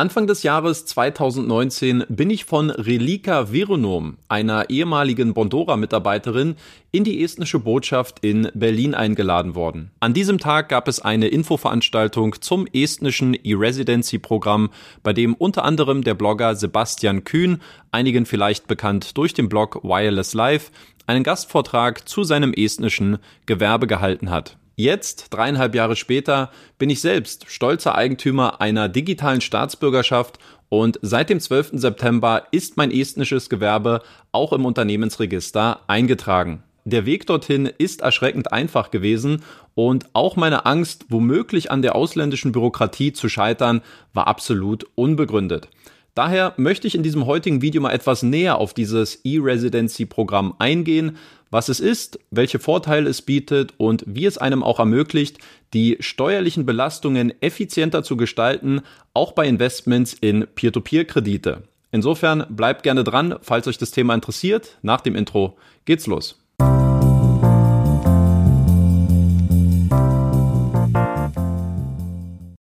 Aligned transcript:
Anfang 0.00 0.26
des 0.26 0.44
Jahres 0.44 0.86
2019 0.86 2.06
bin 2.08 2.30
ich 2.30 2.46
von 2.46 2.70
Relika 2.70 3.52
Veronom, 3.52 4.16
einer 4.28 4.70
ehemaligen 4.70 5.34
Bondora-Mitarbeiterin, 5.34 6.54
in 6.90 7.04
die 7.04 7.22
estnische 7.22 7.58
Botschaft 7.58 8.20
in 8.24 8.48
Berlin 8.54 8.94
eingeladen 8.94 9.54
worden. 9.54 9.90
An 10.00 10.14
diesem 10.14 10.38
Tag 10.38 10.70
gab 10.70 10.88
es 10.88 11.00
eine 11.00 11.28
Infoveranstaltung 11.28 12.40
zum 12.40 12.66
estnischen 12.72 13.34
E-Residency-Programm, 13.34 14.70
bei 15.02 15.12
dem 15.12 15.34
unter 15.34 15.66
anderem 15.66 16.02
der 16.02 16.14
Blogger 16.14 16.56
Sebastian 16.56 17.24
Kühn, 17.24 17.60
einigen 17.92 18.24
vielleicht 18.24 18.68
bekannt 18.68 19.18
durch 19.18 19.34
den 19.34 19.50
Blog 19.50 19.84
Wireless 19.84 20.32
Life, 20.32 20.72
einen 21.06 21.24
Gastvortrag 21.24 22.08
zu 22.08 22.24
seinem 22.24 22.54
estnischen 22.54 23.18
Gewerbe 23.44 23.86
gehalten 23.86 24.30
hat. 24.30 24.56
Jetzt, 24.80 25.26
dreieinhalb 25.28 25.74
Jahre 25.74 25.94
später, 25.94 26.50
bin 26.78 26.88
ich 26.88 27.02
selbst 27.02 27.44
stolzer 27.50 27.96
Eigentümer 27.96 28.62
einer 28.62 28.88
digitalen 28.88 29.42
Staatsbürgerschaft 29.42 30.38
und 30.70 30.98
seit 31.02 31.28
dem 31.28 31.38
12. 31.38 31.72
September 31.74 32.44
ist 32.50 32.78
mein 32.78 32.90
estnisches 32.90 33.50
Gewerbe 33.50 34.00
auch 34.32 34.54
im 34.54 34.64
Unternehmensregister 34.64 35.80
eingetragen. 35.86 36.62
Der 36.86 37.04
Weg 37.04 37.26
dorthin 37.26 37.66
ist 37.66 38.00
erschreckend 38.00 38.54
einfach 38.54 38.90
gewesen 38.90 39.42
und 39.74 40.06
auch 40.14 40.36
meine 40.36 40.64
Angst, 40.64 41.04
womöglich 41.10 41.70
an 41.70 41.82
der 41.82 41.94
ausländischen 41.94 42.52
Bürokratie 42.52 43.12
zu 43.12 43.28
scheitern, 43.28 43.82
war 44.14 44.28
absolut 44.28 44.86
unbegründet. 44.94 45.68
Daher 46.14 46.54
möchte 46.56 46.86
ich 46.86 46.94
in 46.94 47.02
diesem 47.02 47.26
heutigen 47.26 47.62
Video 47.62 47.80
mal 47.80 47.92
etwas 47.92 48.22
näher 48.22 48.58
auf 48.58 48.74
dieses 48.74 49.20
E-Residency-Programm 49.24 50.54
eingehen, 50.58 51.16
was 51.50 51.68
es 51.68 51.80
ist, 51.80 52.18
welche 52.30 52.58
Vorteile 52.58 53.08
es 53.08 53.22
bietet 53.22 53.74
und 53.76 54.04
wie 54.06 54.26
es 54.26 54.38
einem 54.38 54.62
auch 54.62 54.78
ermöglicht, 54.78 55.38
die 55.74 55.96
steuerlichen 56.00 56.66
Belastungen 56.66 57.32
effizienter 57.40 58.02
zu 58.02 58.16
gestalten, 58.16 58.82
auch 59.14 59.32
bei 59.32 59.46
Investments 59.46 60.14
in 60.14 60.46
Peer-to-Peer-Kredite. 60.54 61.62
Insofern 61.92 62.46
bleibt 62.48 62.84
gerne 62.84 63.02
dran, 63.02 63.36
falls 63.42 63.66
euch 63.66 63.78
das 63.78 63.90
Thema 63.90 64.14
interessiert. 64.14 64.78
Nach 64.82 65.00
dem 65.00 65.16
Intro 65.16 65.56
geht's 65.84 66.06
los. 66.06 66.40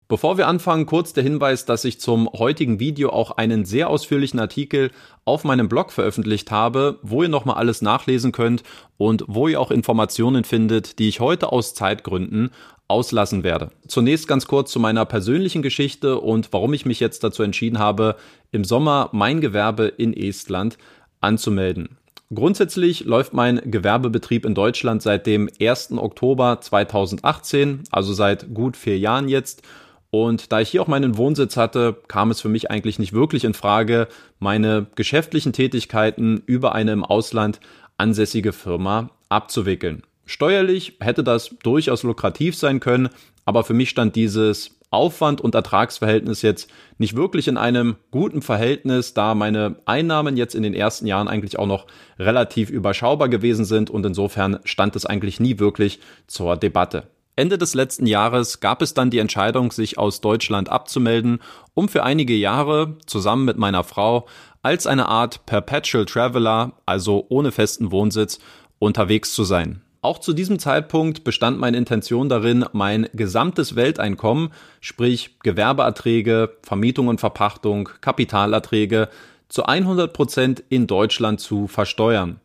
Bevor 0.09 0.37
wir 0.37 0.47
anfangen, 0.47 0.85
kurz 0.85 1.11
der 1.11 1.23
Hinweis, 1.23 1.65
dass 1.65 1.83
ich 1.83 1.99
zum 1.99 2.29
heutigen 2.31 2.79
Video 2.79 3.09
auch 3.09 3.31
einen 3.31 3.65
sehr 3.65 3.89
ausführlichen 3.89 4.39
Artikel 4.39 4.91
auf 5.25 5.43
meinem 5.43 5.67
Blog 5.67 5.91
veröffentlicht 5.91 6.49
habe, 6.49 6.97
wo 7.01 7.23
ihr 7.23 7.29
nochmal 7.29 7.57
alles 7.57 7.81
nachlesen 7.81 8.31
könnt 8.31 8.63
und 8.95 9.25
wo 9.27 9.49
ihr 9.49 9.59
auch 9.59 9.69
Informationen 9.69 10.45
findet, 10.45 10.99
die 10.99 11.09
ich 11.09 11.19
heute 11.19 11.51
aus 11.51 11.73
Zeitgründen 11.73 12.51
auslassen 12.87 13.43
werde. 13.43 13.71
Zunächst 13.89 14.29
ganz 14.29 14.47
kurz 14.47 14.71
zu 14.71 14.79
meiner 14.79 15.03
persönlichen 15.03 15.61
Geschichte 15.61 16.21
und 16.21 16.53
warum 16.53 16.73
ich 16.73 16.85
mich 16.85 17.01
jetzt 17.01 17.25
dazu 17.25 17.43
entschieden 17.43 17.77
habe, 17.77 18.15
im 18.53 18.63
Sommer 18.63 19.09
mein 19.11 19.41
Gewerbe 19.41 19.87
in 19.87 20.15
Estland 20.15 20.77
anzumelden. 21.19 21.97
Grundsätzlich 22.33 23.03
läuft 23.03 23.33
mein 23.33 23.59
Gewerbebetrieb 23.65 24.45
in 24.45 24.55
Deutschland 24.55 25.01
seit 25.01 25.27
dem 25.27 25.49
1. 25.59 25.93
Oktober 25.97 26.61
2018, 26.61 27.83
also 27.91 28.13
seit 28.13 28.53
gut 28.53 28.77
vier 28.77 28.97
Jahren 28.97 29.27
jetzt 29.27 29.63
und 30.09 30.51
da 30.51 30.61
ich 30.61 30.69
hier 30.69 30.81
auch 30.81 30.87
meinen 30.87 31.17
Wohnsitz 31.17 31.57
hatte, 31.57 31.97
kam 32.07 32.31
es 32.31 32.41
für 32.41 32.49
mich 32.49 32.71
eigentlich 32.71 32.99
nicht 32.99 33.13
wirklich 33.13 33.43
in 33.43 33.53
Frage, 33.53 34.07
meine 34.39 34.87
geschäftlichen 34.95 35.53
Tätigkeiten 35.53 36.41
über 36.45 36.73
eine 36.73 36.93
im 36.93 37.03
Ausland 37.03 37.59
ansässige 37.97 38.53
Firma 38.53 39.09
abzuwickeln. 39.29 40.03
Steuerlich 40.25 40.97
hätte 40.99 41.23
das 41.23 41.55
durchaus 41.63 42.03
lukrativ 42.03 42.55
sein 42.55 42.79
können, 42.79 43.09
aber 43.45 43.63
für 43.63 43.73
mich 43.73 43.89
stand 43.89 44.15
dieses 44.15 44.77
Aufwand- 44.89 45.41
und 45.41 45.55
Ertragsverhältnis 45.55 46.41
jetzt 46.41 46.69
nicht 46.97 47.15
wirklich 47.15 47.47
in 47.49 47.57
einem 47.57 47.97
guten 48.11 48.41
Verhältnis, 48.41 49.13
da 49.13 49.35
meine 49.35 49.75
Einnahmen 49.85 50.37
jetzt 50.37 50.55
in 50.55 50.63
den 50.63 50.73
ersten 50.73 51.07
Jahren 51.07 51.27
eigentlich 51.27 51.59
auch 51.59 51.67
noch 51.67 51.87
relativ 52.17 52.69
überschaubar 52.69 53.27
gewesen 53.27 53.65
sind 53.65 53.89
und 53.89 54.05
insofern 54.05 54.59
stand 54.63 54.95
es 54.95 55.05
eigentlich 55.05 55.41
nie 55.41 55.59
wirklich 55.59 55.99
zur 56.27 56.55
Debatte. 56.55 57.07
Ende 57.37 57.59
des 57.59 57.75
letzten 57.75 58.07
Jahres 58.07 58.61
gab 58.61 58.81
es 58.81 58.95
dann 58.95 59.11
die 59.11 59.19
Entscheidung, 59.19 59.71
sich 59.71 59.99
aus 59.99 60.21
Deutschland 60.21 60.69
abzumelden, 60.69 61.39
um 61.75 61.87
für 61.87 62.03
einige 62.03 62.33
Jahre 62.33 62.97
zusammen 63.05 63.45
mit 63.45 63.57
meiner 63.57 63.83
Frau 63.83 64.25
als 64.63 64.87
eine 64.87 65.07
Art 65.07 65.45
Perpetual 65.45 66.05
Traveler, 66.05 66.73
also 66.87 67.27
ohne 67.29 67.51
festen 67.51 67.91
Wohnsitz, 67.91 68.39
unterwegs 68.79 69.35
zu 69.35 69.43
sein. 69.43 69.83
Auch 70.01 70.17
zu 70.17 70.33
diesem 70.33 70.57
Zeitpunkt 70.57 71.23
bestand 71.23 71.59
meine 71.59 71.77
Intention 71.77 72.27
darin, 72.27 72.65
mein 72.73 73.07
gesamtes 73.13 73.75
Welteinkommen, 73.75 74.49
sprich 74.81 75.37
Gewerbeerträge, 75.43 76.57
Vermietung 76.63 77.07
und 77.07 77.19
Verpachtung, 77.19 77.89
Kapitalerträge, 78.01 79.09
zu 79.47 79.63
100 79.63 80.11
Prozent 80.11 80.63
in 80.69 80.87
Deutschland 80.87 81.39
zu 81.39 81.67
versteuern. 81.67 82.39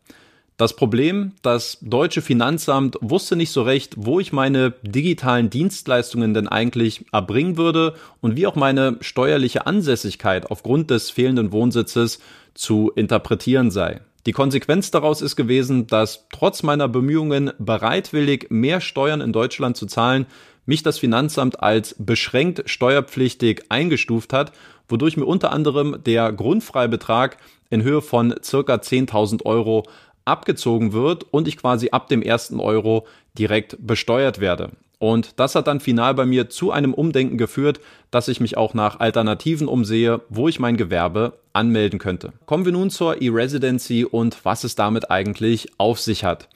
Das 0.55 0.75
Problem, 0.75 1.31
das 1.41 1.79
deutsche 1.81 2.21
Finanzamt 2.21 2.97
wusste 3.01 3.35
nicht 3.35 3.49
so 3.49 3.63
recht, 3.63 3.95
wo 3.97 4.19
ich 4.19 4.31
meine 4.31 4.73
digitalen 4.83 5.49
Dienstleistungen 5.49 6.35
denn 6.35 6.47
eigentlich 6.47 7.05
erbringen 7.11 7.57
würde 7.57 7.95
und 8.21 8.35
wie 8.37 8.45
auch 8.45 8.55
meine 8.55 8.97
steuerliche 9.01 9.65
Ansässigkeit 9.65 10.51
aufgrund 10.51 10.91
des 10.91 11.09
fehlenden 11.09 11.51
Wohnsitzes 11.51 12.19
zu 12.53 12.91
interpretieren 12.95 13.71
sei. 13.71 14.01
Die 14.27 14.31
Konsequenz 14.31 14.91
daraus 14.91 15.21
ist 15.21 15.35
gewesen, 15.35 15.87
dass 15.87 16.27
trotz 16.31 16.61
meiner 16.61 16.87
Bemühungen 16.87 17.51
bereitwillig 17.57 18.47
mehr 18.49 18.79
Steuern 18.79 19.21
in 19.21 19.33
Deutschland 19.33 19.75
zu 19.75 19.87
zahlen, 19.87 20.27
mich 20.65 20.83
das 20.83 20.99
Finanzamt 20.99 21.61
als 21.61 21.95
beschränkt 21.97 22.69
steuerpflichtig 22.69 23.63
eingestuft 23.69 24.31
hat, 24.31 24.53
wodurch 24.87 25.17
mir 25.17 25.25
unter 25.25 25.51
anderem 25.51 25.97
der 26.05 26.31
Grundfreibetrag 26.31 27.37
in 27.69 27.83
Höhe 27.83 28.01
von 28.01 28.35
circa 28.43 28.75
10.000 28.75 29.45
Euro 29.45 29.83
abgezogen 30.25 30.93
wird 30.93 31.25
und 31.31 31.47
ich 31.47 31.57
quasi 31.57 31.89
ab 31.91 32.07
dem 32.07 32.21
ersten 32.21 32.59
Euro 32.59 33.05
direkt 33.37 33.77
besteuert 33.79 34.39
werde. 34.39 34.71
Und 35.03 35.37
das 35.37 35.55
hat 35.55 35.67
dann 35.67 35.81
final 35.81 36.13
bei 36.13 36.25
mir 36.25 36.49
zu 36.49 36.71
einem 36.71 36.93
Umdenken 36.93 37.37
geführt, 37.37 37.81
dass 38.09 38.29
ich 38.29 38.39
mich 38.39 38.55
auch 38.55 38.73
nach 38.73 39.01
Alternativen 39.01 39.67
umsehe, 39.67 40.21
wo 40.29 40.47
ich 40.47 40.61
mein 40.61 40.77
Gewerbe 40.77 41.33
anmelden 41.51 41.99
könnte. 41.99 42.31
Kommen 42.45 42.63
wir 42.63 42.71
nun 42.71 42.89
zur 42.89 43.21
E-Residency 43.21 44.05
und 44.05 44.45
was 44.45 44.63
es 44.63 44.75
damit 44.75 45.11
eigentlich 45.11 45.67
auf 45.77 45.99
sich 45.99 46.23
hat. 46.23 46.47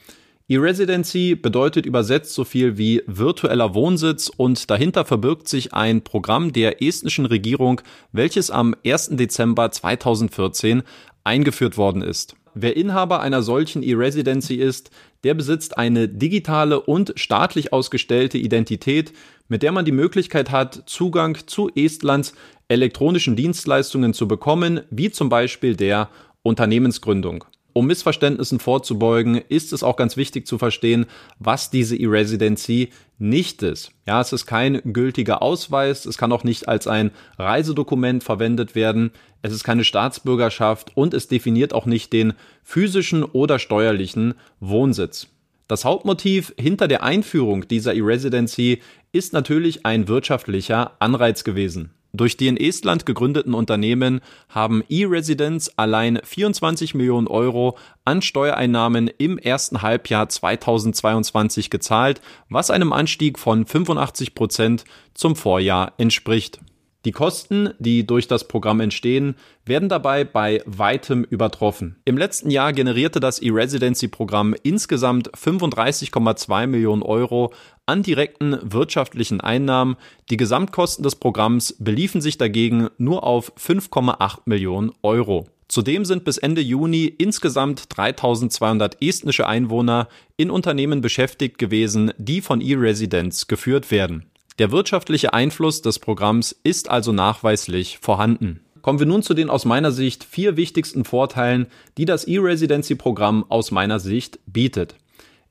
E-Residency 0.48 1.34
bedeutet 1.34 1.84
übersetzt 1.84 2.32
so 2.32 2.42
viel 2.42 2.78
wie 2.78 3.02
virtueller 3.06 3.74
Wohnsitz 3.74 4.30
und 4.34 4.70
dahinter 4.70 5.04
verbirgt 5.04 5.46
sich 5.46 5.74
ein 5.74 6.00
Programm 6.00 6.54
der 6.54 6.82
estnischen 6.82 7.26
Regierung, 7.26 7.82
welches 8.12 8.50
am 8.50 8.74
1. 8.82 9.10
Dezember 9.10 9.70
2014 9.70 10.84
eingeführt 11.22 11.76
worden 11.76 12.00
ist. 12.00 12.34
Wer 12.60 12.76
Inhaber 12.76 13.20
einer 13.20 13.42
solchen 13.42 13.84
E-Residency 13.84 14.56
ist, 14.56 14.90
der 15.22 15.34
besitzt 15.34 15.78
eine 15.78 16.08
digitale 16.08 16.80
und 16.80 17.12
staatlich 17.14 17.72
ausgestellte 17.72 18.36
Identität, 18.36 19.12
mit 19.46 19.62
der 19.62 19.70
man 19.70 19.84
die 19.84 19.92
Möglichkeit 19.92 20.50
hat, 20.50 20.82
Zugang 20.86 21.38
zu 21.46 21.70
Estlands 21.76 22.34
elektronischen 22.66 23.36
Dienstleistungen 23.36 24.12
zu 24.12 24.26
bekommen, 24.26 24.80
wie 24.90 25.12
zum 25.12 25.28
Beispiel 25.28 25.76
der 25.76 26.08
Unternehmensgründung. 26.42 27.44
Um 27.78 27.86
Missverständnissen 27.86 28.58
vorzubeugen, 28.58 29.36
ist 29.36 29.72
es 29.72 29.84
auch 29.84 29.94
ganz 29.94 30.16
wichtig 30.16 30.48
zu 30.48 30.58
verstehen, 30.58 31.06
was 31.38 31.70
diese 31.70 31.94
E-Residency 31.94 32.88
nicht 33.18 33.62
ist. 33.62 33.92
Ja, 34.04 34.20
es 34.20 34.32
ist 34.32 34.46
kein 34.46 34.80
gültiger 34.92 35.42
Ausweis, 35.42 36.04
es 36.04 36.18
kann 36.18 36.32
auch 36.32 36.42
nicht 36.42 36.66
als 36.66 36.88
ein 36.88 37.12
Reisedokument 37.38 38.24
verwendet 38.24 38.74
werden, 38.74 39.12
es 39.42 39.52
ist 39.52 39.62
keine 39.62 39.84
Staatsbürgerschaft 39.84 40.96
und 40.96 41.14
es 41.14 41.28
definiert 41.28 41.72
auch 41.72 41.86
nicht 41.86 42.12
den 42.12 42.32
physischen 42.64 43.22
oder 43.22 43.60
steuerlichen 43.60 44.34
Wohnsitz. 44.58 45.28
Das 45.68 45.84
Hauptmotiv 45.84 46.52
hinter 46.58 46.88
der 46.88 47.04
Einführung 47.04 47.68
dieser 47.68 47.94
E-Residency 47.94 48.82
ist 49.12 49.32
natürlich 49.32 49.86
ein 49.86 50.08
wirtschaftlicher 50.08 50.96
Anreiz 50.98 51.44
gewesen. 51.44 51.92
Durch 52.12 52.36
die 52.36 52.48
in 52.48 52.56
Estland 52.56 53.04
gegründeten 53.04 53.52
Unternehmen 53.52 54.20
haben 54.48 54.82
E-Residents 54.88 55.76
allein 55.76 56.20
24 56.24 56.94
Millionen 56.94 57.26
Euro 57.26 57.76
an 58.04 58.22
Steuereinnahmen 58.22 59.10
im 59.18 59.36
ersten 59.36 59.82
Halbjahr 59.82 60.28
2022 60.28 61.68
gezahlt, 61.68 62.22
was 62.48 62.70
einem 62.70 62.92
Anstieg 62.94 63.38
von 63.38 63.66
85 63.66 64.34
Prozent 64.34 64.84
zum 65.12 65.36
Vorjahr 65.36 65.92
entspricht. 65.98 66.60
Die 67.04 67.12
Kosten, 67.12 67.70
die 67.78 68.04
durch 68.04 68.26
das 68.26 68.48
Programm 68.48 68.80
entstehen, 68.80 69.36
werden 69.64 69.88
dabei 69.88 70.24
bei 70.24 70.62
weitem 70.66 71.22
übertroffen. 71.22 71.96
Im 72.04 72.18
letzten 72.18 72.50
Jahr 72.50 72.72
generierte 72.72 73.20
das 73.20 73.38
E-Residency-Programm 73.38 74.56
insgesamt 74.64 75.30
35,2 75.30 76.66
Millionen 76.66 77.02
Euro 77.02 77.52
an 77.86 78.02
direkten 78.02 78.58
wirtschaftlichen 78.62 79.40
Einnahmen. 79.40 79.96
Die 80.28 80.36
Gesamtkosten 80.36 81.04
des 81.04 81.14
Programms 81.14 81.76
beliefen 81.78 82.20
sich 82.20 82.36
dagegen 82.36 82.88
nur 82.98 83.22
auf 83.22 83.52
5,8 83.56 84.40
Millionen 84.46 84.90
Euro. 85.02 85.46
Zudem 85.68 86.04
sind 86.04 86.24
bis 86.24 86.38
Ende 86.38 86.62
Juni 86.62 87.04
insgesamt 87.04 87.96
3200 87.96 89.00
estnische 89.02 89.46
Einwohner 89.46 90.08
in 90.36 90.50
Unternehmen 90.50 91.00
beschäftigt 91.00 91.58
gewesen, 91.58 92.10
die 92.16 92.40
von 92.40 92.60
E-Residents 92.60 93.46
geführt 93.46 93.90
werden. 93.90 94.24
Der 94.58 94.72
wirtschaftliche 94.72 95.34
Einfluss 95.34 95.82
des 95.82 96.00
Programms 96.00 96.50
ist 96.64 96.90
also 96.90 97.12
nachweislich 97.12 97.98
vorhanden. 97.98 98.60
Kommen 98.82 98.98
wir 98.98 99.06
nun 99.06 99.22
zu 99.22 99.34
den 99.34 99.50
aus 99.50 99.64
meiner 99.64 99.92
Sicht 99.92 100.24
vier 100.24 100.56
wichtigsten 100.56 101.04
Vorteilen, 101.04 101.68
die 101.96 102.06
das 102.06 102.24
E-Residency-Programm 102.24 103.44
aus 103.50 103.70
meiner 103.70 104.00
Sicht 104.00 104.40
bietet. 104.46 104.96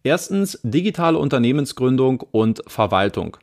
Erstens 0.04 0.60
digitale 0.64 1.18
Unternehmensgründung 1.18 2.22
und 2.32 2.62
Verwaltung. 2.68 3.38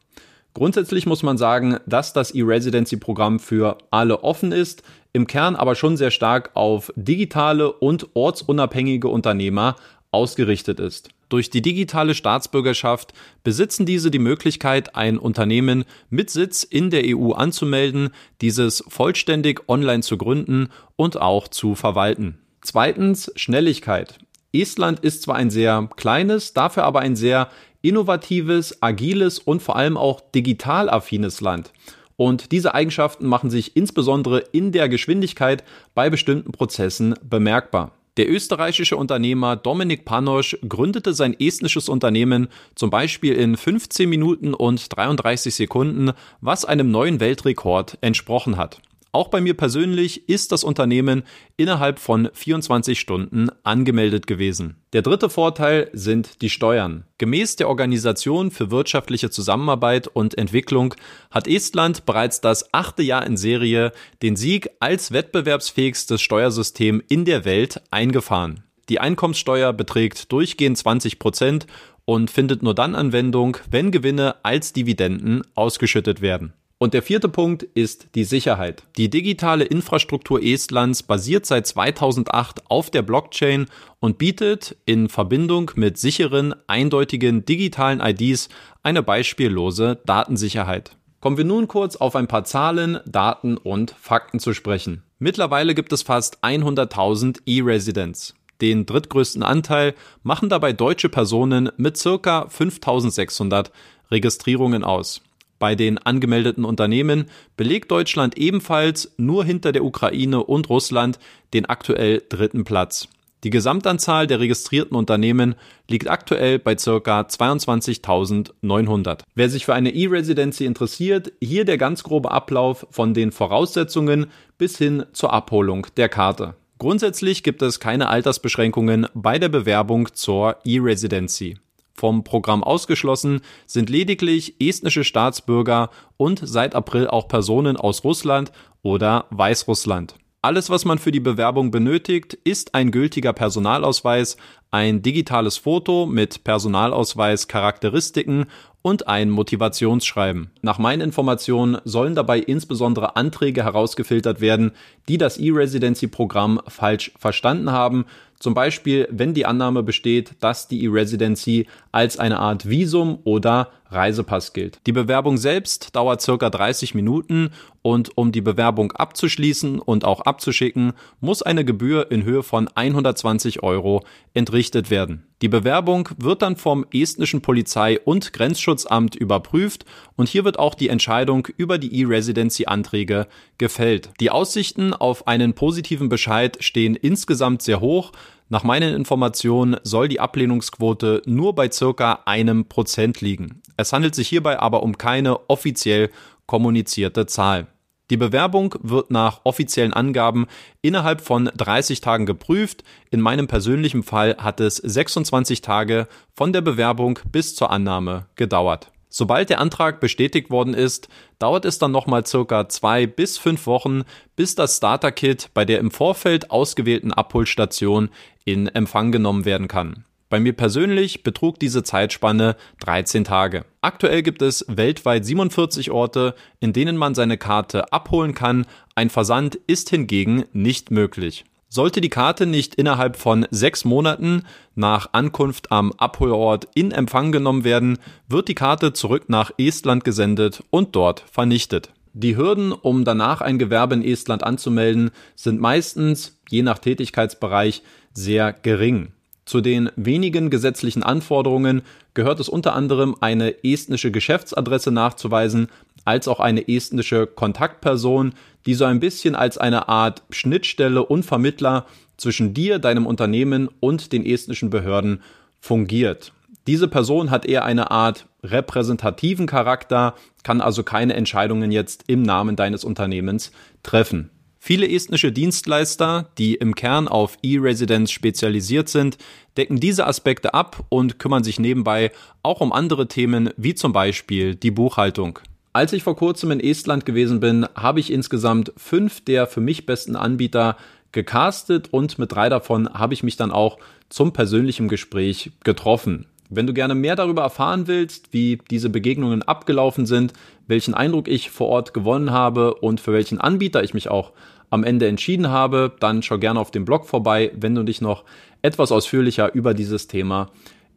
Grundsätzlich 0.53 1.07
muss 1.07 1.23
man 1.23 1.39
sagen, 1.39 1.79
dass 1.87 2.13
das 2.13 2.33
E-Residency-Programm 2.33 3.41
für 3.41 3.79
alle 3.91 4.23
offen 4.23 4.53
ist, 4.53 4.83
im 5.15 5.27
Kern 5.27 5.57
aber 5.57 5.77
schon 5.77 5.97
sehr 5.97 6.11
stark 6.11 6.51
auf 6.53 6.93
digitale 6.95 7.73
und 7.73 8.09
ortsunabhängige 8.13 9.09
Unternehmer 9.09 9.77
ausgerichtet 10.11 10.79
ist. 10.79 11.09
Durch 11.35 11.51
die 11.51 11.63
digitale 11.63 12.15
Staatsbürgerschaft 12.15 13.13
besitzen 13.43 13.87
diese 13.87 14.13
die 14.13 14.21
Möglichkeit, 14.21 14.95
ein 14.95 15.19
Unternehmen 15.19 15.85
mit 16.09 16.31
Sitz 16.31 16.63
in 16.63 16.91
der 16.91 17.03
EU 17.07 17.33
anzumelden, 17.33 18.11
dieses 18.41 18.85
vollständig 18.87 19.69
online 19.69 20.05
zu 20.05 20.17
gründen 20.17 20.69
und 20.95 21.21
auch 21.21 21.49
zu 21.49 21.75
verwalten. 21.75 22.39
Zweitens 22.63 23.33
Schnelligkeit. 23.35 24.21
Estland 24.53 25.01
ist 25.01 25.23
zwar 25.23 25.35
ein 25.35 25.51
sehr 25.51 25.89
kleines, 25.97 26.53
dafür 26.55 26.85
aber 26.85 27.01
ein 27.01 27.17
sehr 27.17 27.49
innovatives, 27.83 28.81
agiles 28.81 29.41
und 29.41 29.61
vor 29.61 29.75
allem 29.75 29.97
auch 29.97 30.21
digital 30.21 30.89
affines 30.89 31.41
Land. 31.41 31.73
Und 32.15 32.53
diese 32.53 32.75
Eigenschaften 32.75 33.27
machen 33.27 33.51
sich 33.51 33.75
insbesondere 33.75 34.39
in 34.53 34.71
der 34.71 34.89
Geschwindigkeit 34.89 35.65
bei 35.97 36.11
bestimmten 36.11 36.53
Prozessen 36.53 37.17
bemerkbar. 37.29 37.91
Der 38.17 38.31
österreichische 38.31 38.97
Unternehmer 38.97 39.57
Dominik 39.57 40.05
Panosch 40.05 40.57
gründete 40.69 41.15
sein 41.15 41.35
estnisches 41.41 41.89
Unternehmen 41.89 42.47
zum 42.77 42.89
Beispiel 42.89 43.35
in 43.35 43.57
15 43.57 44.09
Minuten 44.09 44.55
und 44.55 44.97
33 44.97 45.53
Sekunden, 45.53 46.13
was 46.41 46.65
einem 46.65 46.93
neuen 46.93 47.19
Weltrekord 47.19 47.99
entsprochen 48.03 48.57
hat. 48.57 48.81
Auch 49.15 49.29
bei 49.29 49.41
mir 49.41 49.55
persönlich 49.55 50.29
ist 50.29 50.51
das 50.51 50.65
Unternehmen 50.65 51.23
innerhalb 51.57 52.01
von 52.01 52.31
24 52.33 52.99
Stunden 52.99 53.49
angemeldet 53.63 54.27
gewesen. 54.27 54.75
Der 54.93 55.03
dritte 55.03 55.31
Vorteil 55.31 55.89
sind 55.93 56.43
die 56.43 56.51
Steuern. 56.51 57.05
Gemäß 57.19 57.55
der 57.55 57.69
Organisation 57.69 58.51
für 58.51 58.73
wirtschaftliche 58.73 59.31
Zusammenarbeit 59.31 60.09
und 60.09 60.37
Entwicklung 60.37 60.97
hat 61.31 61.47
Estland 61.47 62.07
bereits 62.07 62.41
das 62.41 62.75
achte 62.75 63.05
Jahr 63.05 63.25
in 63.25 63.37
Serie 63.37 63.93
den 64.21 64.35
Sieg 64.35 64.69
als 64.81 65.13
wettbewerbsfähigstes 65.13 66.21
Steuersystem 66.21 67.01
in 67.09 67.25
der 67.25 67.45
Welt 67.45 67.83
eingefahren. 67.93 68.65
Die 68.89 68.99
Einkommenssteuer 68.99 69.73
beträgt 69.73 70.33
durchgehend 70.33 70.77
20 70.77 71.21
Prozent 71.21 71.69
und 72.05 72.33
findet 72.33 72.65
nur 72.65 72.75
dann 72.75 72.97
Anwendung, 72.97 73.59
wenn 73.71 73.93
Gewinne 73.93 74.35
als 74.43 74.73
Dividenden 74.73 75.43
ausgeschüttet 75.55 76.21
werden. 76.21 76.53
Und 76.85 76.93
der 76.93 77.01
vierte 77.01 77.31
Punkt 77.31 77.63
ist 77.63 78.09
die 78.15 78.25
Sicherheit. 78.25 78.83
Die 78.99 79.09
digitale 79.09 79.65
Infrastruktur 79.65 80.43
Estlands 80.43 81.03
basiert 81.03 81.47
seit 81.47 81.67
2008 81.67 82.71
auf 82.71 82.91
der 82.91 83.01
Blockchain 83.01 83.69
und 84.01 84.19
bietet 84.19 84.77
in 84.85 85.09
Verbindung 85.09 85.71
mit 85.77 85.97
sicheren, 85.97 86.55
eindeutigen 86.67 87.47
digitalen 87.47 88.01
IDs 88.01 88.51
eine 88.83 89.03
beispiellose 89.03 89.99
Datensicherheit. 90.05 90.95
Kommen 91.21 91.39
wir 91.39 91.47
nun 91.47 91.69
kurz 91.69 91.97
auf 91.97 92.17
ein 92.17 92.29
paar 92.29 92.45
Zahlen, 92.45 92.99
Daten 93.07 93.57
und 93.57 93.93
Fakten 93.99 94.39
zu 94.39 94.53
sprechen. 94.53 95.05
Mittlerweile 95.19 95.75
gibt 95.75 95.91
es 95.95 96.03
fast 96.03 96.45
100.000 96.45 97.39
E-Residents. 97.47 98.35
Den 98.61 98.85
drittgrößten 98.85 99.43
Anteil 99.43 99.95
machen 100.23 100.51
dabei 100.51 100.75
deutsche 100.75 101.09
Personen 101.09 101.71
mit 101.79 101.97
circa 101.97 102.47
5600 102.51 103.73
Registrierungen 104.11 104.85
aus. 104.85 105.23
Bei 105.65 105.75
den 105.75 105.97
angemeldeten 105.97 106.67
Unternehmen 106.67 107.25
belegt 107.57 107.91
Deutschland 107.91 108.37
ebenfalls 108.37 109.15
nur 109.17 109.47
hinter 109.47 109.73
der 109.73 109.83
Ukraine 109.83 110.45
und 110.45 110.69
Russland 110.69 111.19
den 111.55 111.65
aktuell 111.65 112.23
dritten 112.29 112.65
Platz. 112.65 113.09
Die 113.45 113.51
Gesamtanzahl 113.51 114.27
der 114.27 114.41
registrierten 114.41 114.95
Unternehmen 114.95 115.55
liegt 115.89 116.11
aktuell 116.11 116.59
bei 116.59 116.75
ca. 116.75 117.23
22.900. 117.23 119.21
Wer 119.35 119.49
sich 119.49 119.65
für 119.65 119.73
eine 119.73 119.95
E-Residency 119.95 120.67
interessiert, 120.67 121.33
hier 121.41 121.65
der 121.65 121.79
ganz 121.79 122.03
grobe 122.03 122.31
Ablauf 122.31 122.87
von 122.91 123.15
den 123.15 123.33
Voraussetzungen 123.33 124.27
bis 124.59 124.77
hin 124.77 125.07
zur 125.15 125.33
Abholung 125.33 125.87
der 125.97 126.11
Karte. 126.11 126.57
Grundsätzlich 126.77 127.43
gibt 127.43 127.63
es 127.63 127.81
keine 127.81 128.11
Altersbeschränkungen 128.11 129.07
bei 129.15 129.39
der 129.39 129.49
Bewerbung 129.49 130.13
zur 130.13 130.59
E-Residency. 130.67 131.57
Vom 131.95 132.25
Programm 132.25 132.65
ausgeschlossen 132.65 133.41
sind 133.67 133.89
lediglich 133.89 134.57
estnische 134.61 135.05
Staatsbürger 135.05 135.91
und 136.17 136.41
seit 136.45 136.75
April 136.75 137.07
auch 137.07 137.29
Personen 137.29 137.77
aus 137.77 138.03
Russland 138.03 138.51
oder 138.83 139.27
Weißrussland. 139.31 140.17
Alles, 140.43 140.69
was 140.69 140.85
man 140.85 140.99
für 140.99 141.13
die 141.13 141.21
Bewerbung 141.21 141.71
benötigt, 141.71 142.35
ist 142.35 142.75
ein 142.75 142.91
gültiger 142.91 143.33
Personalausweis, 143.33 144.37
ein 144.71 145.01
digitales 145.01 145.57
Foto 145.57 146.05
mit 146.05 146.45
Personalausweis 146.45 147.49
Charakteristiken 147.49 148.45
und 148.83 149.09
ein 149.09 149.31
Motivationsschreiben. 149.31 150.51
Nach 150.61 150.79
meinen 150.79 151.01
Informationen 151.01 151.79
sollen 151.85 152.15
dabei 152.15 152.41
insbesondere 152.41 153.17
Anträge 153.17 153.65
herausgefiltert 153.65 154.43
werden, 154.43 154.73
die 155.09 155.17
das 155.17 155.39
E-Residency-Programm 155.39 156.61
falsch 156.69 157.13
verstanden 157.19 157.71
haben 157.71 158.05
zum 158.45 158.53
Beispiel, 158.53 159.09
wenn 159.11 159.33
die 159.33 159.47
Annahme 159.47 159.83
besteht, 159.83 160.33
dass 160.41 160.69
die 160.69 160.85
E-Residency 160.85 161.67
als 161.93 162.19
eine 162.19 162.41
Art 162.41 162.69
Visum 162.69 163.21
oder 163.25 163.71
Reisepass 163.89 164.53
gilt. 164.53 164.81
Die 164.87 164.93
Bewerbung 164.93 165.39
selbst 165.39 165.97
dauert 165.97 166.21
circa 166.21 166.51
30 166.51 166.95
Minuten 166.95 167.53
und 167.85 168.17
um 168.17 168.33
die 168.33 168.41
Bewerbung 168.41 168.93
abzuschließen 168.93 169.79
und 169.79 170.07
auch 170.07 170.23
abzuschicken, 170.23 170.95
muss 171.21 171.43
eine 171.43 171.67
Gebühr 171.67 172.11
in 172.11 172.25
Höhe 172.25 172.43
von 172.43 172.67
120 172.67 173.63
Euro 173.63 174.03
entrichtet 174.33 174.89
werden. 174.89 175.27
Die 175.43 175.51
Bewerbung 175.51 176.09
wird 176.17 176.41
dann 176.41 176.57
vom 176.57 176.87
estnischen 176.95 177.43
Polizei- 177.43 178.01
und 178.01 178.33
Grenzschutzamt 178.33 179.15
überprüft 179.15 179.85
und 180.17 180.31
hier 180.31 180.47
wird 180.47 180.59
auch 180.59 180.75
die 180.75 180.89
Entscheidung 180.89 181.47
über 181.59 181.77
die 181.77 182.01
E-Residency-Anträge 182.01 183.27
gefällt. 183.59 184.09
Die 184.19 184.31
Aussichten 184.31 184.95
auf 184.95 185.29
einen 185.29 185.53
positiven 185.53 186.09
Bescheid 186.09 186.57
stehen 186.61 186.97
insgesamt 186.97 187.61
sehr 187.61 187.81
hoch. 187.81 188.13
Nach 188.49 188.65
meinen 188.65 188.95
Informationen 188.95 189.77
soll 189.83 190.09
die 190.09 190.21
Ablehnungsquote 190.21 191.21
nur 191.27 191.55
bei 191.55 191.71
circa 191.71 192.21
einem 192.25 192.65
Prozent 192.65 193.21
liegen. 193.21 193.61
Es 193.77 193.93
handelt 193.93 194.15
sich 194.15 194.29
hierbei 194.29 194.59
aber 194.59 194.83
um 194.83 194.97
keine 194.97 195.51
offiziell 195.51 196.09
kommunizierte 196.47 197.27
Zahl. 197.27 197.67
Die 198.11 198.19
Bewerbung 198.19 198.75
wird 198.83 199.11
nach 199.11 199.41
offiziellen 199.45 199.95
Angaben 199.95 200.47
innerhalb 200.83 201.23
von 201.23 201.51
30 201.57 202.03
Tagen 202.03 202.27
geprüft. 202.27 202.85
In 203.11 203.21
meinem 203.21 203.47
persönlichen 203.47 204.03
Fall 204.03 204.37
hat 204.39 204.61
es 204.61 204.77
26 204.77 205.63
Tage 205.63 206.07
von 206.35 206.53
der 206.53 206.61
Bewerbung 206.61 207.19
bis 207.33 207.55
zur 207.55 207.71
Annahme 207.71 208.27
gedauert. 208.37 208.91
Sobald 209.09 209.49
der 209.49 209.61
Antrag 209.61 210.01
bestätigt 210.01 210.51
worden 210.51 210.75
ist, 210.75 211.09
dauert 211.39 211.65
es 211.65 211.79
dann 211.79 211.93
nochmal 211.93 212.27
circa 212.27 212.69
zwei 212.69 213.07
bis 213.07 213.39
fünf 213.39 213.67
Wochen, 213.67 214.03
bis 214.35 214.55
das 214.55 214.79
Starter-Kit 214.79 215.51
bei 215.55 215.65
der 215.65 215.79
im 215.79 215.93
Vorfeld 215.93 216.51
ausgewählten 216.51 217.13
Abholstation 217.13 218.11
in 218.45 218.67
Empfang 218.67 219.13
genommen 219.13 219.45
werden 219.45 219.69
kann. 219.69 220.05
Bei 220.29 220.41
mir 220.41 220.53
persönlich 220.53 221.23
betrug 221.23 221.59
diese 221.59 221.83
Zeitspanne 221.83 222.57
13 222.81 223.25
Tage. 223.25 223.65
Aktuell 223.83 224.23
gibt 224.23 224.43
es 224.43 224.65
weltweit 224.69 225.25
47 225.25 225.91
Orte, 225.91 226.35
in 226.61 226.73
denen 226.73 226.97
man 226.97 227.15
seine 227.15 227.39
Karte 227.39 227.93
abholen 227.93 228.35
kann. 228.35 228.67
Ein 228.95 229.11
Versand 229.11 229.57
ist 229.67 229.91
hingegen 229.91 230.45
nicht 230.53 230.91
möglich. 230.91 231.45
Sollte 231.69 232.01
die 232.01 232.09
Karte 232.09 232.47
nicht 232.47 232.77
innerhalb 232.77 233.17
von 233.17 233.47
sechs 233.51 233.85
Monaten 233.85 234.45
nach 234.77 235.09
Ankunft 235.13 235.73
am 235.73 235.93
Abholort 235.93 236.69
in 236.75 236.93
Empfang 236.93 237.33
genommen 237.33 237.65
werden, 237.65 237.99
wird 238.29 238.47
die 238.47 238.55
Karte 238.55 238.93
zurück 238.93 239.25
nach 239.29 239.51
Estland 239.59 240.05
gesendet 240.05 240.63
und 240.71 240.95
dort 240.95 241.25
vernichtet. 241.33 241.91
Die 242.13 242.37
Hürden, 242.37 242.71
um 242.71 243.05
danach 243.05 243.41
ein 243.41 243.59
Gewerbe 243.59 243.97
in 243.97 244.05
Estland 244.05 244.45
anzumelden, 244.45 245.11
sind 245.35 245.61
meistens, 245.61 246.41
je 246.49 246.63
nach 246.63 246.79
Tätigkeitsbereich, 246.79 247.83
sehr 248.13 248.53
gering. 248.53 249.14
Zu 249.45 249.61
den 249.61 249.91
wenigen 249.97 250.49
gesetzlichen 250.49 251.03
Anforderungen 251.03 251.83
gehört 252.15 252.41
es 252.41 252.49
unter 252.49 252.75
anderem 252.75 253.15
eine 253.21 253.63
estnische 253.63 254.11
Geschäftsadresse 254.11 254.91
nachzuweisen, 254.91 255.69
als 256.05 256.29
auch 256.29 256.41
eine 256.41 256.67
estnische 256.69 257.27
Kontaktperson, 257.27 258.33
die 258.67 258.75
so 258.75 258.85
ein 258.85 259.01
bisschen 259.01 259.35
als 259.35 259.59
eine 259.59 259.89
Art 259.89 260.23
Schnittstelle 260.31 261.05
und 261.05 261.25
Vermittler 261.25 261.87
zwischen 262.17 262.55
dir, 262.55 262.79
deinem 262.79 263.07
Unternehmen 263.07 263.69
und 263.81 264.13
den 264.13 264.25
estnischen 264.25 264.71
Behörden 264.71 265.23
fungiert. 265.61 266.33
Diese 266.67 266.89
Person 266.89 267.31
hat 267.31 267.45
eher 267.45 267.65
eine 267.65 267.91
Art 267.91 268.27
repräsentativen 268.43 269.47
Charakter, 269.47 270.15
kann 270.43 270.61
also 270.61 270.83
keine 270.83 271.15
Entscheidungen 271.15 271.71
jetzt 271.71 272.05
im 272.07 272.23
Namen 272.23 272.57
deines 272.57 272.85
Unternehmens 272.85 273.53
treffen. 273.83 274.31
Viele 274.67 274.91
estnische 274.91 275.31
Dienstleister, 275.31 276.31
die 276.39 276.55
im 276.55 276.75
Kern 276.75 277.07
auf 277.07 277.37
E-Residence 277.43 278.11
spezialisiert 278.11 278.89
sind, 278.89 279.19
decken 279.59 279.79
diese 279.79 280.07
Aspekte 280.07 280.55
ab 280.55 280.87
und 280.89 281.19
kümmern 281.19 281.45
sich 281.45 281.59
nebenbei 281.59 282.13
auch 282.43 282.63
um 282.63 282.73
andere 282.73 283.07
Themen 283.07 283.51
wie 283.59 283.75
zum 283.75 283.93
Beispiel 283.93 284.55
die 284.55 284.71
Buchhaltung. 284.71 285.39
Als 285.75 285.93
ich 285.93 286.03
vor 286.03 286.17
kurzem 286.17 286.51
in 286.51 286.61
Estland 286.61 287.05
gewesen 287.05 287.41
bin, 287.41 287.67
habe 287.75 288.01
ich 288.01 288.11
insgesamt 288.11 288.73
fünf 288.79 289.23
der 289.23 289.47
für 289.47 289.61
mich 289.61 289.85
besten 289.85 290.17
Anbieter 290.17 290.79
gecastet 291.13 291.93
und 291.93 292.19
mit 292.19 292.33
drei 292.33 292.49
davon 292.49 292.89
habe 292.89 293.13
ich 293.13 293.23
mich 293.23 293.37
dann 293.37 293.51
auch 293.51 293.77
zum 294.09 294.33
persönlichen 294.33 294.89
Gespräch 294.89 295.53
getroffen. 295.63 296.25
Wenn 296.51 296.67
du 296.67 296.75
gerne 296.75 296.95
mehr 296.95 297.17
darüber 297.17 297.43
erfahren 297.43 297.87
willst, 297.87 298.33
wie 298.33 298.59
diese 298.71 298.91
Begegnungen 298.91 299.43
abgelaufen 299.43 300.07
sind, 300.07 300.33
welchen 300.67 300.95
Eindruck 300.95 301.29
ich 301.29 301.51
vor 301.51 301.69
Ort 301.69 301.95
gewonnen 301.95 302.31
habe 302.31 302.75
und 302.75 303.01
für 303.01 303.13
welchen 303.13 303.41
Anbieter 303.41 303.83
ich 303.83 303.95
mich 303.95 304.09
auch 304.09 304.33
am 304.71 304.85
Ende 304.85 305.07
entschieden 305.07 305.49
habe, 305.49 305.93
dann 306.01 306.23
schau 306.23 306.39
gerne 306.39 306.61
auf 306.61 306.71
dem 306.71 306.85
Blog 306.85 307.07
vorbei, 307.07 307.53
wenn 307.55 307.75
du 307.75 307.83
dich 307.83 308.01
noch 308.01 308.25
etwas 308.63 308.93
ausführlicher 308.93 309.55
über 309.55 309.75
dieses 309.75 310.09
Thema 310.09 310.51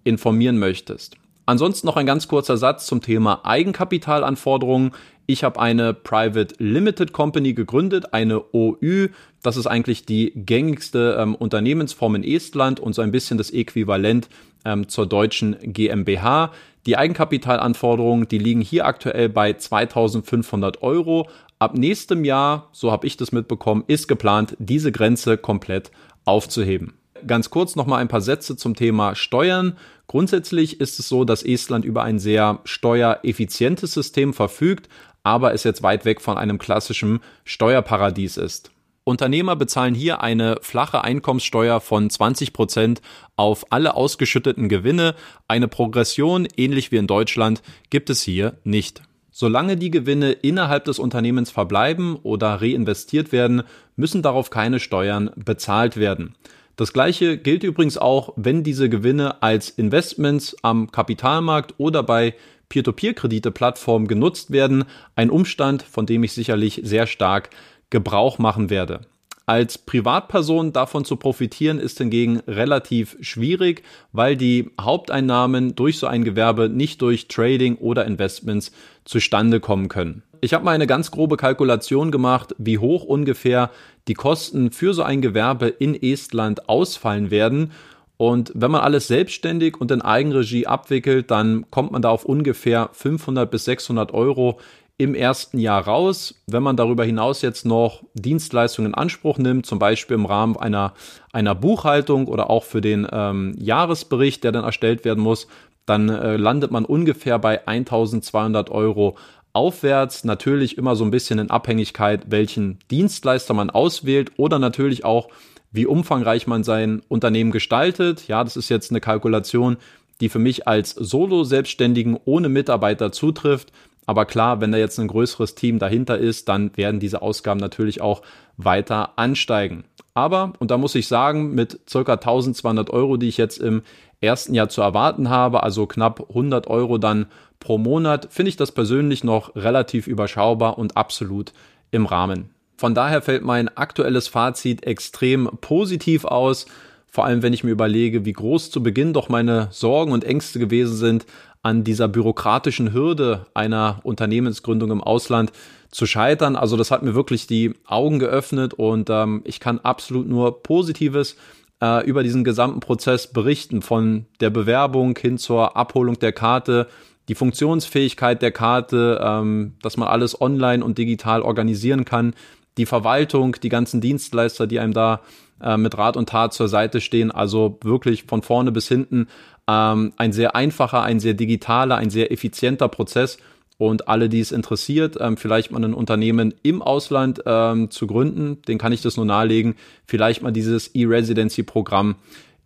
informieren 0.03 0.57
möchtest. 0.57 1.17
Ansonsten 1.47 1.87
noch 1.87 1.95
ein 1.95 2.05
ganz 2.05 2.27
kurzer 2.27 2.57
Satz 2.57 2.85
zum 2.87 3.01
Thema 3.01 3.45
Eigenkapitalanforderungen. 3.45 4.91
Ich 5.27 5.45
habe 5.45 5.61
eine 5.61 5.93
Private 5.93 6.53
Limited 6.57 7.13
Company 7.13 7.53
gegründet, 7.53 8.13
eine 8.13 8.53
OÜ. 8.53 9.07
Das 9.43 9.55
ist 9.55 9.65
eigentlich 9.65 10.05
die 10.05 10.33
gängigste 10.35 11.17
ähm, 11.17 11.35
Unternehmensform 11.35 12.15
in 12.15 12.25
Estland 12.25 12.81
und 12.81 12.93
so 12.93 13.01
ein 13.01 13.13
bisschen 13.13 13.37
das 13.37 13.51
Äquivalent 13.51 14.27
ähm, 14.65 14.89
zur 14.89 15.05
deutschen 15.05 15.55
GmbH. 15.61 16.51
Die 16.85 16.97
Eigenkapitalanforderungen, 16.97 18.27
die 18.27 18.39
liegen 18.39 18.61
hier 18.61 18.85
aktuell 18.85 19.29
bei 19.29 19.53
2500 19.53 20.83
Euro. 20.83 21.29
Ab 21.59 21.77
nächstem 21.77 22.25
Jahr, 22.25 22.67
so 22.73 22.91
habe 22.91 23.07
ich 23.07 23.15
das 23.15 23.31
mitbekommen, 23.31 23.85
ist 23.87 24.09
geplant, 24.09 24.57
diese 24.59 24.91
Grenze 24.91 25.37
komplett 25.37 25.91
aufzuheben. 26.25 26.95
Ganz 27.25 27.49
kurz 27.49 27.75
noch 27.75 27.87
mal 27.87 27.97
ein 27.97 28.09
paar 28.09 28.21
Sätze 28.21 28.57
zum 28.57 28.75
Thema 28.75 29.15
Steuern. 29.15 29.77
Grundsätzlich 30.07 30.79
ist 30.79 30.99
es 30.99 31.09
so, 31.09 31.25
dass 31.25 31.43
Estland 31.43 31.83
über 31.83 32.03
ein 32.03 32.17
sehr 32.17 32.61
steuereffizientes 32.63 33.93
System 33.93 34.33
verfügt, 34.33 34.87
aber 35.23 35.53
es 35.53 35.65
jetzt 35.65 35.83
weit 35.83 36.05
weg 36.05 36.21
von 36.21 36.37
einem 36.37 36.57
klassischen 36.57 37.19
Steuerparadies 37.43 38.37
ist. 38.37 38.71
Unternehmer 39.03 39.55
bezahlen 39.55 39.95
hier 39.95 40.21
eine 40.21 40.57
flache 40.61 41.03
Einkommenssteuer 41.03 41.79
von 41.79 42.09
20 42.09 42.51
Prozent 42.51 43.01
auf 43.37 43.71
alle 43.71 43.95
ausgeschütteten 43.95 44.67
Gewinne. 44.67 45.15
Eine 45.47 45.67
Progression, 45.69 46.47
ähnlich 46.57 46.91
wie 46.91 46.97
in 46.97 47.07
Deutschland, 47.07 47.61
gibt 47.89 48.09
es 48.09 48.21
hier 48.21 48.57
nicht. 48.65 49.01
Solange 49.31 49.77
die 49.77 49.91
Gewinne 49.91 50.31
innerhalb 50.31 50.85
des 50.85 50.99
Unternehmens 50.99 51.51
verbleiben 51.51 52.15
oder 52.15 52.61
reinvestiert 52.61 53.31
werden, 53.31 53.63
müssen 53.95 54.21
darauf 54.21 54.49
keine 54.49 54.79
Steuern 54.79 55.31
bezahlt 55.35 55.95
werden. 55.95 56.35
Das 56.77 56.93
gleiche 56.93 57.39
gilt 57.39 57.63
übrigens 57.63 57.97
auch, 57.97 58.33
wenn 58.35 58.63
diese 58.63 58.87
Gewinne 58.87 59.41
als 59.41 59.69
Investments 59.71 60.55
am 60.61 60.91
Kapitalmarkt 60.91 61.73
oder 61.79 62.03
bei 62.03 62.35
Peer-to-Peer-Kredite-Plattformen 62.69 64.07
genutzt 64.07 64.51
werden. 64.51 64.85
Ein 65.15 65.31
Umstand, 65.31 65.81
von 65.81 66.05
dem 66.05 66.23
ich 66.23 66.33
sicherlich 66.33 66.81
sehr 66.83 67.07
stark 67.07 67.49
Gebrauch 67.89 68.37
machen 68.37 68.69
werde. 68.69 69.01
Als 69.49 69.77
Privatperson 69.77 70.73
davon 70.73 71.05
zu 71.05 71.15
profitieren 71.15 71.79
ist 71.79 71.99
hingegen 71.99 72.41
relativ 72.49 73.15
schwierig, 73.21 73.81
weil 74.11 74.35
die 74.35 74.71
Haupteinnahmen 74.79 75.73
durch 75.73 75.99
so 75.99 76.07
ein 76.07 76.25
Gewerbe 76.25 76.67
nicht 76.67 77.01
durch 77.01 77.29
Trading 77.29 77.77
oder 77.77 78.05
Investments 78.05 78.73
zustande 79.05 79.61
kommen 79.61 79.87
können. 79.87 80.21
Ich 80.41 80.53
habe 80.53 80.65
mal 80.65 80.75
eine 80.75 80.85
ganz 80.85 81.11
grobe 81.11 81.37
Kalkulation 81.37 82.11
gemacht, 82.11 82.55
wie 82.57 82.77
hoch 82.77 83.05
ungefähr 83.05 83.71
die 84.09 84.15
Kosten 84.15 84.71
für 84.71 84.93
so 84.93 85.03
ein 85.03 85.21
Gewerbe 85.21 85.67
in 85.67 85.95
Estland 85.95 86.67
ausfallen 86.67 87.31
werden. 87.31 87.71
Und 88.17 88.51
wenn 88.53 88.71
man 88.71 88.81
alles 88.81 89.07
selbstständig 89.07 89.79
und 89.79 89.91
in 89.91 90.01
Eigenregie 90.01 90.67
abwickelt, 90.67 91.31
dann 91.31 91.71
kommt 91.71 91.93
man 91.93 92.01
da 92.01 92.09
auf 92.09 92.25
ungefähr 92.25 92.89
500 92.91 93.49
bis 93.49 93.63
600 93.63 94.13
Euro 94.13 94.59
im 94.97 95.13
ersten 95.13 95.59
Jahr 95.59 95.85
raus. 95.85 96.35
Wenn 96.47 96.63
man 96.63 96.75
darüber 96.75 97.05
hinaus 97.05 97.41
jetzt 97.41 97.65
noch 97.65 98.03
Dienstleistungen 98.13 98.91
in 98.91 98.95
Anspruch 98.95 99.37
nimmt, 99.37 99.65
zum 99.65 99.77
Beispiel 99.79 100.15
im 100.15 100.25
Rahmen 100.25 100.57
einer, 100.57 100.93
einer 101.31 101.53
Buchhaltung 101.53 102.27
oder 102.27 102.49
auch 102.49 102.63
für 102.63 102.81
den 102.81 103.07
ähm, 103.11 103.53
Jahresbericht, 103.57 104.43
der 104.43 104.51
dann 104.51 104.63
erstellt 104.63 105.05
werden 105.05 105.23
muss, 105.23 105.47
dann 105.85 106.09
äh, 106.09 106.35
landet 106.35 106.71
man 106.71 106.83
ungefähr 106.83 107.37
bei 107.39 107.67
1200 107.67 108.71
Euro 108.71 109.17
aufwärts. 109.53 110.23
Natürlich 110.23 110.77
immer 110.77 110.95
so 110.95 111.05
ein 111.05 111.11
bisschen 111.11 111.39
in 111.39 111.51
Abhängigkeit, 111.51 112.25
welchen 112.31 112.79
Dienstleister 112.89 113.53
man 113.53 113.69
auswählt 113.69 114.31
oder 114.37 114.57
natürlich 114.57 115.05
auch, 115.05 115.29
wie 115.71 115.85
umfangreich 115.85 116.47
man 116.47 116.63
sein 116.63 117.03
Unternehmen 117.07 117.51
gestaltet. 117.51 118.27
Ja, 118.27 118.43
das 118.43 118.57
ist 118.57 118.69
jetzt 118.69 118.89
eine 118.89 119.01
Kalkulation, 119.01 119.77
die 120.21 120.29
für 120.29 120.39
mich 120.39 120.67
als 120.67 120.91
Solo-Selbstständigen 120.91 122.17
ohne 122.25 122.49
Mitarbeiter 122.49 123.11
zutrifft. 123.11 123.71
Aber 124.07 124.25
klar, 124.25 124.61
wenn 124.61 124.71
da 124.71 124.77
jetzt 124.77 124.99
ein 124.99 125.09
größeres 125.09 125.53
Team 125.53 125.77
dahinter 125.77 126.17
ist, 126.17 126.49
dann 126.49 126.75
werden 126.75 126.99
diese 126.99 127.21
Ausgaben 127.21 127.59
natürlich 127.59 128.01
auch 128.01 128.23
weiter 128.55 129.11
ansteigen. 129.17 129.83
Aber, 130.13 130.53
und 130.57 130.71
da 130.71 130.77
muss 130.77 130.95
ich 130.95 131.07
sagen, 131.07 131.53
mit 131.53 131.81
circa 131.87 132.13
1200 132.13 132.89
Euro, 132.89 133.17
die 133.17 133.27
ich 133.27 133.37
jetzt 133.37 133.59
im 133.59 133.83
ersten 134.21 134.55
Jahr 134.55 134.69
zu 134.69 134.81
erwarten 134.81 135.29
habe, 135.29 135.61
also 135.61 135.85
knapp 135.85 136.29
100 136.29 136.67
Euro 136.67 136.97
dann 136.97 137.27
pro 137.59 137.77
Monat, 137.77 138.29
finde 138.31 138.49
ich 138.49 138.55
das 138.55 138.71
persönlich 138.71 139.23
noch 139.23 139.55
relativ 139.55 140.07
überschaubar 140.07 140.79
und 140.79 140.97
absolut 140.97 141.51
im 141.91 142.05
Rahmen. 142.05 142.49
Von 142.77 142.95
daher 142.95 143.21
fällt 143.21 143.43
mein 143.43 143.75
aktuelles 143.75 144.27
Fazit 144.27 144.85
extrem 144.85 145.49
positiv 145.61 146.25
aus. 146.25 146.65
Vor 147.07 147.25
allem, 147.25 147.41
wenn 147.41 147.53
ich 147.53 147.63
mir 147.63 147.71
überlege, 147.71 148.25
wie 148.25 148.33
groß 148.33 148.71
zu 148.71 148.81
Beginn 148.81 149.13
doch 149.13 149.29
meine 149.29 149.67
Sorgen 149.71 150.11
und 150.11 150.23
Ängste 150.23 150.59
gewesen 150.59 150.95
sind, 150.95 151.25
an 151.61 151.83
dieser 151.83 152.07
bürokratischen 152.07 152.93
Hürde 152.93 153.45
einer 153.53 153.99
Unternehmensgründung 154.03 154.91
im 154.91 155.01
Ausland 155.01 155.51
zu 155.91 156.05
scheitern. 156.05 156.55
Also 156.55 156.77
das 156.77 156.91
hat 156.91 157.03
mir 157.03 157.15
wirklich 157.15 157.47
die 157.47 157.73
Augen 157.85 158.19
geöffnet 158.19 158.73
und 158.73 159.09
ähm, 159.09 159.41
ich 159.45 159.59
kann 159.59 159.79
absolut 159.79 160.27
nur 160.27 160.61
Positives 160.63 161.35
äh, 161.81 162.05
über 162.05 162.23
diesen 162.23 162.43
gesamten 162.43 162.79
Prozess 162.79 163.27
berichten, 163.27 163.81
von 163.81 164.25
der 164.39 164.49
Bewerbung 164.49 165.17
hin 165.17 165.37
zur 165.37 165.77
Abholung 165.77 166.19
der 166.19 166.33
Karte, 166.33 166.87
die 167.27 167.35
Funktionsfähigkeit 167.35 168.41
der 168.41 168.51
Karte, 168.51 169.19
ähm, 169.21 169.73
dass 169.81 169.97
man 169.97 170.07
alles 170.07 170.39
online 170.39 170.83
und 170.83 170.97
digital 170.97 171.41
organisieren 171.41 172.05
kann, 172.05 172.33
die 172.77 172.85
Verwaltung, 172.85 173.57
die 173.61 173.69
ganzen 173.69 174.01
Dienstleister, 174.01 174.67
die 174.67 174.79
einem 174.79 174.93
da 174.93 175.21
äh, 175.61 175.77
mit 175.77 175.97
Rat 175.97 176.17
und 176.17 176.29
Tat 176.29 176.53
zur 176.53 176.67
Seite 176.67 177.01
stehen. 177.01 177.31
Also 177.31 177.77
wirklich 177.83 178.23
von 178.23 178.41
vorne 178.41 178.71
bis 178.71 178.87
hinten 178.87 179.27
ähm, 179.67 180.13
ein 180.17 180.33
sehr 180.33 180.55
einfacher, 180.55 181.03
ein 181.03 181.19
sehr 181.19 181.33
digitaler, 181.33 181.97
ein 181.97 182.09
sehr 182.09 182.31
effizienter 182.31 182.87
Prozess. 182.87 183.37
Und 183.79 184.07
alle, 184.07 184.27
die 184.27 184.39
es 184.39 184.51
interessiert, 184.51 185.17
ähm, 185.19 185.37
vielleicht 185.37 185.71
mal 185.71 185.83
ein 185.83 185.93
Unternehmen 185.93 186.53
im 186.63 186.81
Ausland 186.81 187.43
ähm, 187.45 187.91
zu 187.91 188.07
gründen, 188.07 188.61
den 188.67 188.79
kann 188.79 188.91
ich 188.91 189.03
das 189.03 189.17
nur 189.17 189.25
nahelegen, 189.25 189.75
vielleicht 190.07 190.41
mal 190.41 190.51
dieses 190.51 190.87
E-Residency-Programm 190.95 192.15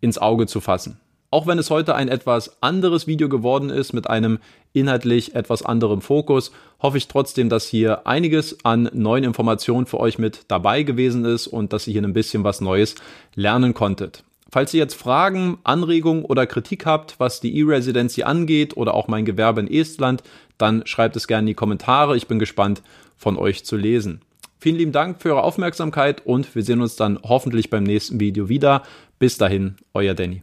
ins 0.00 0.16
Auge 0.16 0.46
zu 0.46 0.60
fassen. 0.60 0.98
Auch 1.30 1.46
wenn 1.46 1.58
es 1.58 1.70
heute 1.70 1.94
ein 1.94 2.08
etwas 2.08 2.62
anderes 2.62 3.06
Video 3.06 3.28
geworden 3.28 3.70
ist 3.70 3.92
mit 3.92 4.08
einem 4.08 4.38
inhaltlich 4.72 5.34
etwas 5.34 5.64
anderem 5.64 6.00
Fokus, 6.00 6.52
hoffe 6.80 6.98
ich 6.98 7.08
trotzdem, 7.08 7.48
dass 7.48 7.66
hier 7.66 8.06
einiges 8.06 8.64
an 8.64 8.90
neuen 8.92 9.24
Informationen 9.24 9.86
für 9.86 10.00
euch 10.00 10.18
mit 10.18 10.40
dabei 10.48 10.82
gewesen 10.82 11.24
ist 11.24 11.46
und 11.46 11.72
dass 11.72 11.86
ihr 11.86 11.92
hier 11.92 12.02
ein 12.02 12.12
bisschen 12.12 12.44
was 12.44 12.60
Neues 12.60 12.94
lernen 13.34 13.74
konntet. 13.74 14.24
Falls 14.50 14.74
ihr 14.74 14.80
jetzt 14.80 14.94
Fragen, 14.94 15.56
Anregungen 15.64 16.24
oder 16.24 16.46
Kritik 16.46 16.84
habt, 16.84 17.18
was 17.18 17.40
die 17.40 17.58
E-Residency 17.58 18.22
angeht 18.22 18.76
oder 18.76 18.92
auch 18.92 19.08
mein 19.08 19.24
Gewerbe 19.24 19.62
in 19.62 19.70
Estland, 19.70 20.22
dann 20.58 20.86
schreibt 20.86 21.16
es 21.16 21.26
gerne 21.26 21.44
in 21.44 21.46
die 21.46 21.54
Kommentare. 21.54 22.16
Ich 22.16 22.26
bin 22.26 22.38
gespannt, 22.38 22.82
von 23.16 23.38
euch 23.38 23.64
zu 23.64 23.76
lesen. 23.76 24.20
Vielen 24.58 24.76
lieben 24.76 24.92
Dank 24.92 25.22
für 25.22 25.30
eure 25.30 25.42
Aufmerksamkeit 25.42 26.26
und 26.26 26.54
wir 26.54 26.62
sehen 26.62 26.82
uns 26.82 26.96
dann 26.96 27.18
hoffentlich 27.22 27.70
beim 27.70 27.82
nächsten 27.82 28.20
Video 28.20 28.48
wieder. 28.48 28.82
Bis 29.18 29.38
dahin, 29.38 29.76
euer 29.94 30.14
Danny. 30.14 30.42